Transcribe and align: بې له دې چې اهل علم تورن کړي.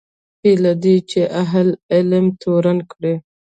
بې 0.41 0.51
له 0.63 0.71
دې 0.83 0.95
چې 1.09 1.21
اهل 1.41 1.67
علم 1.93 2.25
تورن 2.41 2.77
کړي. 2.91 3.15